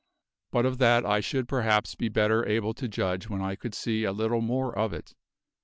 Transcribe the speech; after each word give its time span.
But 0.51 0.65
of 0.65 0.79
that 0.79 1.05
I 1.05 1.19
should 1.19 1.47
perhaps 1.47 1.93
be 1.93 2.09
better 2.09 2.43
able 2.47 2.73
to 2.73 2.87
judge 2.87 3.29
when 3.29 3.39
I 3.43 3.55
could 3.55 3.75
see 3.75 4.03
a 4.03 4.11
little 4.11 4.41
more 4.41 4.75
of 4.75 4.93
it. 4.93 5.13